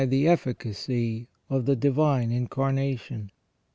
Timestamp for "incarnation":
2.31-3.29